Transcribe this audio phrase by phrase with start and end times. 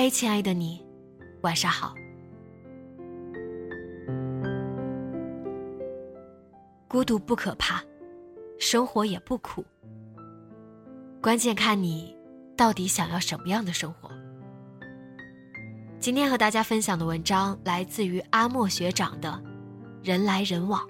[0.00, 0.80] 嗨，亲爱的你，
[1.40, 1.92] 晚上好。
[6.86, 7.82] 孤独不可怕，
[8.60, 9.64] 生活也不苦，
[11.20, 12.16] 关键看你
[12.56, 14.08] 到底想要什么样的生活。
[15.98, 19.30] 今天和大家分享的文章来自于阿莫学长的
[20.08, 20.80] 《人来人往》。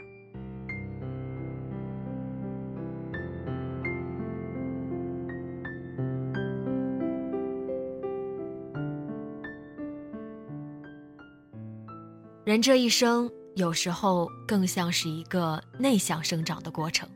[12.48, 17.06] 人这一生，有时候更像是一个内向生长的过程。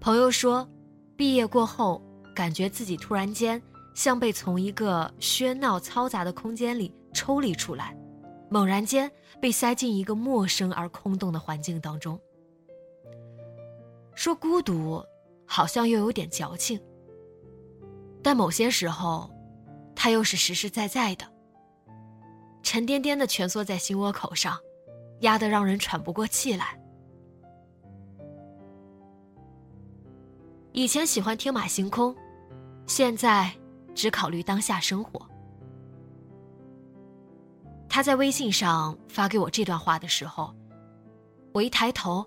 [0.00, 0.66] 朋友说，
[1.18, 2.02] 毕业过后，
[2.34, 7.94] 感觉自己突然间像被从一个喧闹嘈杂的空间里抽离出来，
[8.48, 12.18] 猛然间被塞进一个陌生而空洞的环境当中。
[14.14, 15.04] 说孤独，
[15.44, 16.80] 好像又有点矫情，
[18.22, 19.30] 但某些时候，
[19.94, 21.26] 它又是实实在在的。
[22.70, 24.60] 沉甸甸的蜷缩在心窝口上，
[25.20, 26.78] 压得让人喘不过气来。
[30.72, 32.14] 以前喜欢天马行空，
[32.86, 33.50] 现在
[33.94, 35.26] 只考虑当下生活。
[37.88, 40.54] 他在微信上发给我这段话的时候，
[41.54, 42.22] 我一抬头，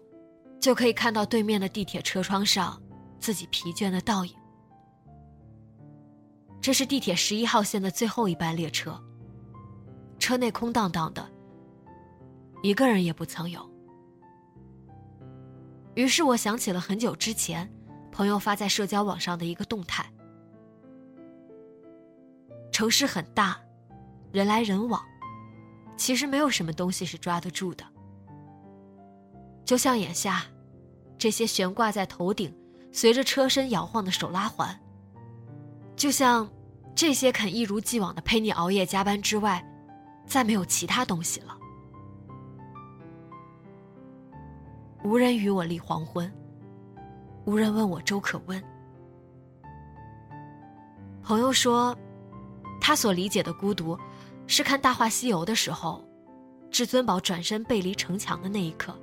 [0.59, 2.81] 就可以看到对面的地铁车窗上
[3.19, 4.33] 自己疲倦的倒影。
[6.59, 8.99] 这是地铁十一号线的最后一班列车。
[10.21, 11.27] 车内空荡荡的，
[12.61, 13.67] 一个人也不曾有。
[15.95, 17.69] 于是我想起了很久之前，
[18.11, 20.05] 朋友发在社交网上的一个动态：
[22.71, 23.59] 城市很大，
[24.31, 25.03] 人来人往，
[25.97, 27.83] 其实没有什么东西是抓得住的。
[29.65, 30.43] 就像眼下，
[31.17, 32.55] 这些悬挂在头顶、
[32.91, 34.79] 随着车身摇晃的手拉环，
[35.95, 36.47] 就像
[36.95, 39.67] 这些肯一如既往的陪你熬夜加班之外。
[40.31, 41.57] 再没有其他东西了。
[45.03, 46.31] 无人与我立黄昏，
[47.43, 48.63] 无人问我粥可温。
[51.21, 51.93] 朋友说，
[52.79, 53.99] 他所理解的孤独，
[54.47, 56.01] 是看《大话西游》的时候，
[56.69, 58.97] 至尊宝转身背离城墙的那一刻。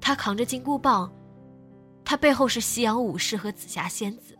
[0.00, 1.12] 他扛着金箍棒，
[2.04, 4.38] 他背后是夕阳武士和紫霞仙子，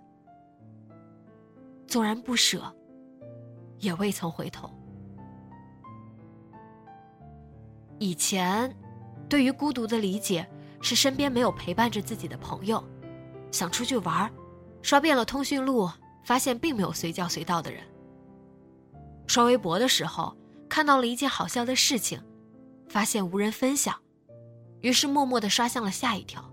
[1.88, 2.72] 纵然不舍，
[3.80, 4.70] 也未曾回头。
[8.02, 8.76] 以前，
[9.28, 10.44] 对于孤独的理解
[10.80, 12.82] 是身边没有陪伴着自己的朋友，
[13.52, 14.28] 想出去玩
[14.82, 15.88] 刷遍了通讯录，
[16.24, 17.80] 发现并没有随叫随到的人。
[19.28, 20.36] 刷微博的时候
[20.68, 22.20] 看到了一件好笑的事情，
[22.88, 23.96] 发现无人分享，
[24.80, 26.44] 于是默默的刷向了下一条。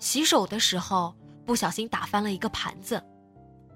[0.00, 1.14] 洗手的时候
[1.46, 3.00] 不小心打翻了一个盘子，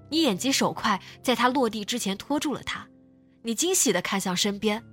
[0.09, 2.85] 你眼疾手快，在它落地之前拖住了它，
[3.41, 4.83] 你惊喜的看向身边。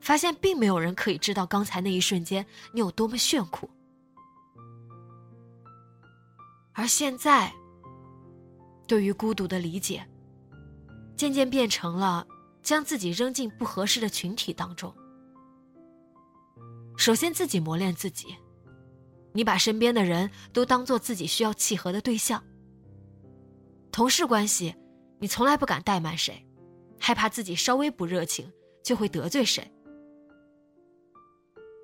[0.00, 3.68] 发现并没有人可以知道刚才那一瞬间你有多么炫酷，
[6.72, 7.52] 而现在，
[8.86, 10.06] 对于孤独的理解，
[11.16, 12.26] 渐渐变成了
[12.62, 14.92] 将自己扔进不合适的群体当中。
[16.96, 18.34] 首先自己磨练自己，
[19.32, 22.42] 你把身边的人都当做自己需要契合的对象。
[23.92, 24.74] 同事关系，
[25.18, 26.46] 你从来不敢怠慢谁，
[26.98, 28.50] 害怕自己稍微不热情
[28.82, 29.70] 就会得罪谁。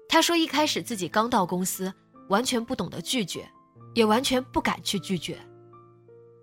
[0.08, 1.92] 他说：“一开始自己刚到公司，
[2.28, 3.46] 完全不懂得拒绝，
[3.94, 5.38] 也完全不敢去拒绝，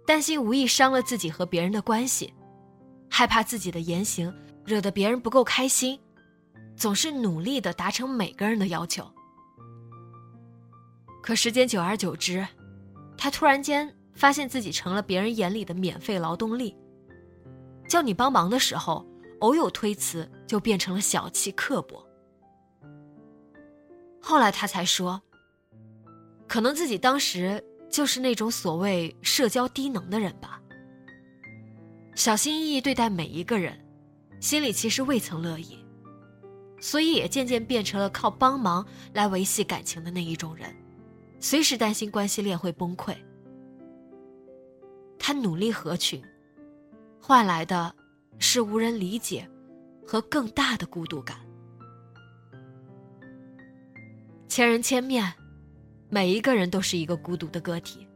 [0.06, 2.34] 担心无意伤了自己和别人的关系，
[3.10, 4.34] 害怕自己的言行
[4.66, 6.00] 惹得别人不够开心，
[6.76, 9.10] 总是努力的达成每个人的要求。
[11.22, 12.46] 可时间久而久之，
[13.18, 16.76] 他突然间发现自己成了别人眼里的免费劳动力。
[17.88, 19.06] 叫你帮忙的时候，
[19.40, 22.06] 偶有推辞，就变成了小气刻薄。
[24.26, 25.22] 后来他才说，
[26.48, 27.62] 可能自己当时
[27.92, 30.62] 就是那种所谓社交低能的人吧。
[32.16, 33.78] 小心翼翼对待每一个人，
[34.40, 35.78] 心里其实未曾乐意，
[36.80, 40.74] 所以也渐渐变成了靠帮忙来维系感情的那一种人，
[41.42, 43.14] 随时担心关系链会崩溃。
[45.20, 46.24] 他努力合群，
[47.20, 47.94] 换来的
[48.40, 49.50] 是无人理解
[50.08, 51.38] 和更大的孤独感。
[54.54, 55.34] 千人千面，
[56.10, 58.08] 每一个人都是一个孤独的个体，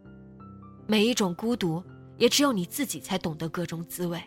[0.85, 1.83] 每一种孤独。
[2.17, 4.21] 也只有你自己才懂得各种滋味。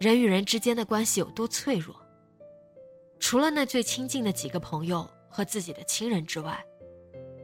[0.00, 1.94] 人与人之间的关系有多脆弱？
[3.20, 6.58] 除了那最亲近的几个朋友和自己的亲人之外，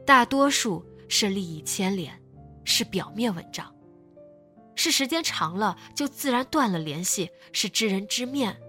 [0.03, 2.19] 大多数是利益牵连，
[2.63, 3.71] 是表面文章，
[4.73, 8.59] 是时间长了就自然断了联系，是知人知面，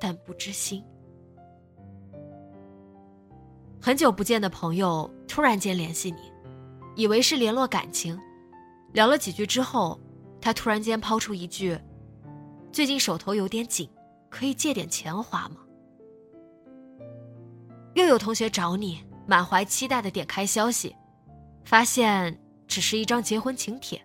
[0.00, 0.82] 但不知心。
[3.80, 6.32] 很久不见的朋友突然间联系你，
[6.96, 8.18] 以为是联络感情。
[8.92, 10.00] 聊了几句之后，
[10.40, 11.78] 他突然间抛出一句
[12.72, 13.88] ：“最近手头有点紧，
[14.28, 15.56] 可以借点钱花吗？”
[17.94, 20.94] 又有同学找你，满怀期待的点开消息，
[21.64, 22.36] 发现
[22.66, 24.00] 只是一张结婚请帖。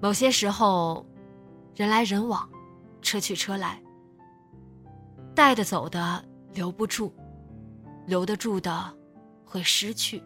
[0.00, 1.06] 某些时候，
[1.76, 2.48] 人来人往，
[3.00, 3.80] 车去车来，
[5.34, 7.12] 带的走的留不住，
[8.06, 8.94] 留得住的
[9.44, 10.22] 会失去。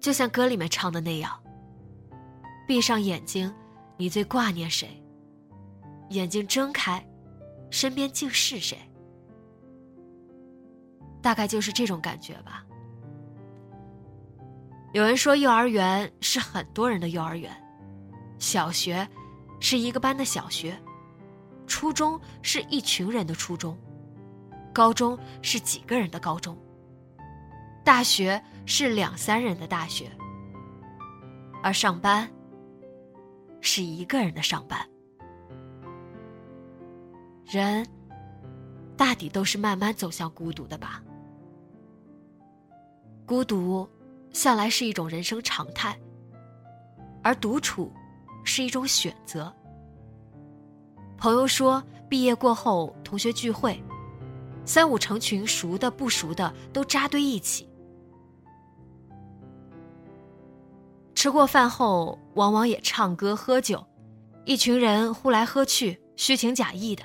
[0.00, 1.40] 就像歌里面唱的那样，
[2.66, 3.52] 闭上眼睛，
[3.96, 5.00] 你最挂念谁？
[6.10, 7.02] 眼睛睁开，
[7.70, 8.76] 身边竟是谁？
[11.22, 12.66] 大概就是这种感觉吧。
[14.92, 17.50] 有人说，幼儿园是很多人的幼儿园，
[18.38, 19.08] 小学
[19.60, 20.76] 是一个班的小学，
[21.66, 23.78] 初中是一群人的初中，
[24.72, 26.56] 高中是几个人的高中。
[27.84, 30.10] 大学是两三人的大学，
[31.62, 32.28] 而上班
[33.60, 34.78] 是一个人的上班。
[37.44, 37.86] 人
[38.96, 41.02] 大抵都是慢慢走向孤独的吧？
[43.26, 43.88] 孤独
[44.32, 45.98] 向来是一种人生常态，
[47.22, 47.92] 而独处
[48.44, 49.52] 是一种选择。
[51.18, 53.82] 朋友说，毕业过后同学聚会，
[54.64, 57.68] 三五成群，熟的不熟的都扎堆一起。
[61.14, 63.84] 吃过饭后，往往也唱歌喝酒，
[64.44, 67.04] 一群人呼来喝去，虚情假意的，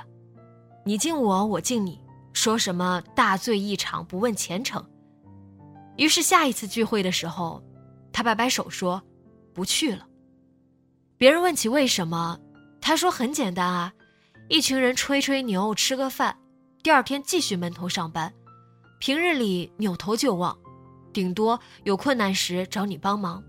[0.84, 2.02] 你敬我，我敬你，
[2.34, 4.84] 说什么大醉一场，不问前程。
[5.98, 7.64] 于是下一次聚会的时候，
[8.12, 9.02] 他摆摆手说
[9.54, 10.08] 不去了。
[11.18, 12.40] 别人问起为什么，
[12.80, 13.94] 他说很简单啊，
[14.48, 16.38] 一群人吹吹牛，吃个饭，
[16.84, 18.34] 第二天继续闷头上班，
[19.00, 20.58] 平日里扭头就忘，
[21.12, 23.44] 顶多有困难时找你帮忙。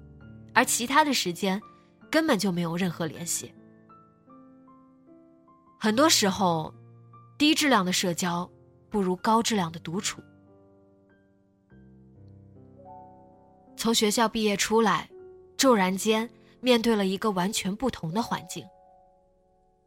[0.54, 1.60] 而其他的时间，
[2.10, 3.54] 根本就没有任何联系。
[5.78, 6.74] 很多时候，
[7.38, 8.50] 低质量的社交
[8.90, 10.20] 不如高质量的独处。
[13.76, 15.08] 从学校毕业出来，
[15.56, 16.28] 骤然间
[16.60, 18.66] 面对了一个完全不同的环境。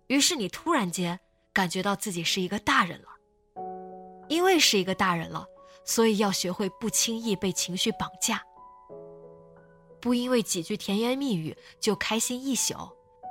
[0.07, 1.19] 于是你突然间
[1.51, 3.09] 感觉到自己是一个大人了。
[4.31, 5.45] 因为是一个大人了，
[5.83, 8.41] 所以要学会不轻易被情绪绑架。
[9.99, 12.73] 不因为几句甜言蜜语就开心一宿，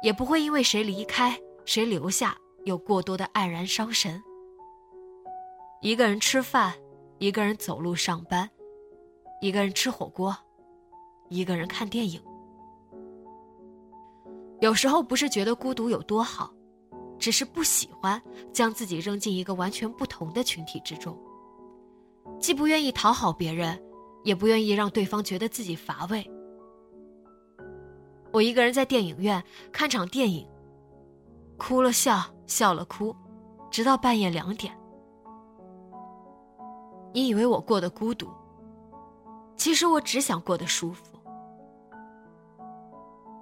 [0.02, 4.22] 也不会因为谁离开谁留下有过多的黯然伤神。
[5.80, 6.74] 一个人吃饭，
[7.16, 8.50] 一个人走路上班，
[9.40, 10.36] 一个人吃火锅，
[11.30, 12.22] 一个人看电影。
[14.60, 16.52] 有时候不是觉得孤独有多好，
[17.20, 18.20] 只是不喜欢
[18.52, 21.16] 将自己扔进一个完全不同的群体之中，
[22.40, 23.80] 既不愿意讨好别人，
[24.24, 26.28] 也不愿意让对方觉得自己乏味。
[28.32, 30.48] 我一个人在电影院看场电影，
[31.58, 33.14] 哭了笑，笑了哭，
[33.70, 34.72] 直到半夜两点。
[37.12, 38.28] 你以为我过得孤独，
[39.56, 41.18] 其实我只想过得舒服。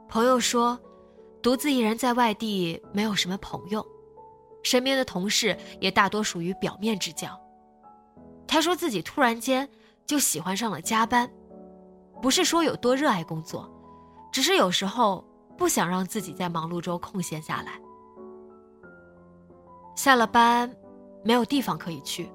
[0.09, 0.77] 朋友说，
[1.43, 3.87] 独自一人在外地没有什么朋友，
[4.63, 7.29] 身边的同事也大多属于表面之交。
[8.47, 9.69] 他说自己突然间
[10.07, 11.31] 就喜欢上了加班，
[12.21, 13.71] 不是说有多热爱工作。
[14.33, 15.25] 只是有时候
[15.57, 17.81] 不想让自己在忙碌中空闲下来。
[19.97, 20.75] 下了班，
[21.25, 22.31] 没有地方可以去，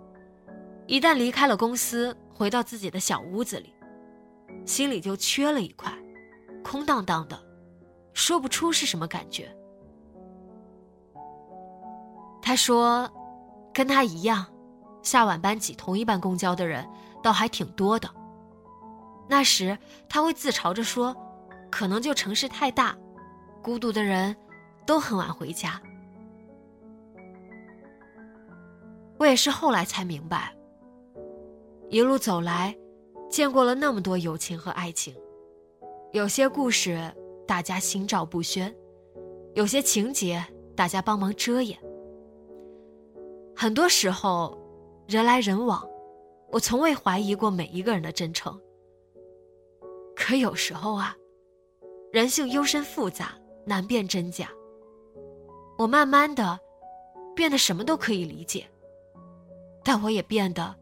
[0.87, 3.73] 一旦离开了公司，回到自己的小屋子里，
[4.65, 5.93] 心里就缺了一块，
[6.63, 7.39] 空荡荡的，
[8.13, 9.53] 说不出是什么感觉。
[12.41, 13.09] 他说，
[13.73, 14.45] 跟他一样，
[15.01, 16.87] 下晚班挤同一班公交的人
[17.21, 18.09] 倒还挺多的。
[19.27, 19.77] 那时
[20.09, 21.15] 他会自嘲着说，
[21.71, 22.95] 可能就城市太大，
[23.61, 24.35] 孤独的人
[24.85, 25.81] 都很晚回家。
[29.17, 30.53] 我也是后来才明白，
[31.89, 32.75] 一路走来，
[33.29, 35.15] 见过了那么多友情和爱情，
[36.11, 37.09] 有些故事
[37.45, 38.73] 大家心照不宣，
[39.53, 40.43] 有些情节
[40.75, 41.77] 大家帮忙遮掩。
[43.55, 44.57] 很多时候，
[45.07, 45.87] 人来人往，
[46.51, 48.59] 我从未怀疑过每一个人的真诚。
[50.15, 51.15] 可有时候啊，
[52.11, 53.33] 人性幽深复杂，
[53.65, 54.49] 难辨真假。
[55.77, 56.59] 我慢慢的，
[57.35, 58.65] 变得什么都可以理解。
[59.83, 60.73] 但我也变得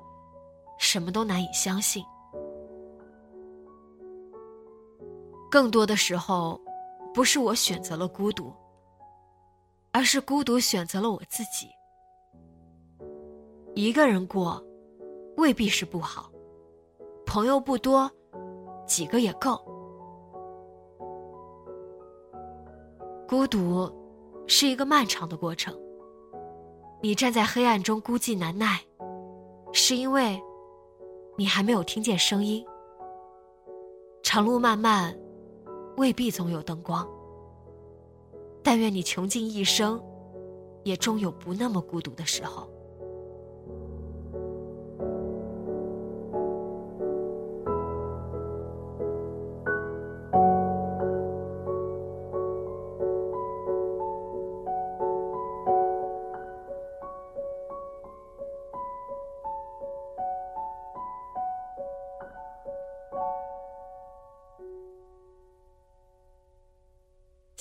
[0.78, 2.04] 什么都难以相信。
[5.52, 6.60] 更多的时候，
[7.14, 8.54] 不是我选择了孤独，
[9.92, 11.68] 而是孤独选择了我自己。
[13.76, 14.64] 一个人过，
[15.36, 16.32] 未必是不好。
[17.26, 18.10] 朋友不多，
[18.88, 19.62] 几个也够。
[23.28, 23.92] 孤独
[24.48, 25.78] 是一个漫长的过程。
[27.02, 28.80] 你站在黑暗中孤寂难耐。
[29.74, 30.42] 是因为，
[31.38, 32.66] 你还没有听见声音。
[34.22, 35.18] 长路漫漫，
[35.98, 37.08] 未必总有灯光。
[38.64, 40.02] 但愿你穷尽一生，
[40.84, 42.70] 也终有不那么孤独的时候。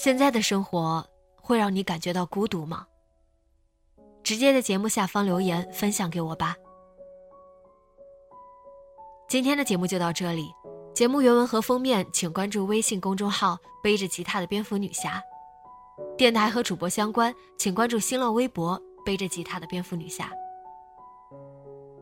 [0.02, 2.87] 现在的生活会让你感觉到孤独吗？
[4.25, 6.57] 直接在节目下方留言分享给我吧。
[9.28, 10.50] 今天的节目就到这里，
[10.95, 15.23] 节目原文和封面请关注微信公众号“背着吉他的蝙蝠女侠”，
[16.16, 20.33] 电台和主播相关请关注新浪微博“背着吉他的蝙蝠女侠”。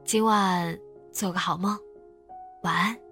[0.07, 0.79] 今晚
[1.13, 1.77] 做个好梦，
[2.63, 3.08] 晚安。